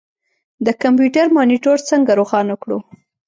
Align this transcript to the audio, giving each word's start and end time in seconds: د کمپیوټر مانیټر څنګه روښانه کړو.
د 0.65 0.67
کمپیوټر 0.83 1.25
مانیټر 1.37 1.77
څنګه 1.89 2.11
روښانه 2.19 2.55
کړو. 2.63 2.77